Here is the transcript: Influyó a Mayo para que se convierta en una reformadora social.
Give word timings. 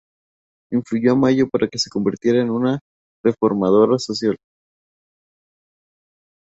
Influyó 0.71 1.11
a 1.11 1.15
Mayo 1.15 1.47
para 1.47 1.67
que 1.67 1.77
se 1.77 1.91
convierta 1.91 2.29
en 2.29 2.49
una 2.49 2.79
reformadora 3.23 3.99
social. 3.99 4.35